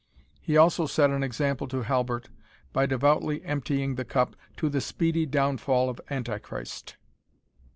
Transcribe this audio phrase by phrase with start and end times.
[0.41, 2.27] He also set an example to Halbert,
[2.73, 6.97] by devoutly emptying the cup "to the speedy downfall of Anti Christ."